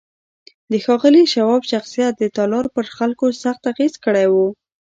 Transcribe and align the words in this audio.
د 0.71 0.73
ښاغلي 0.83 1.23
شواب 1.33 1.63
شخصیت 1.71 2.13
د 2.17 2.23
تالار 2.37 2.65
پر 2.75 2.85
خلکو 2.97 3.25
سخت 3.43 3.61
اغېز 3.71 3.93
کړی 4.05 4.27
و 4.33 4.35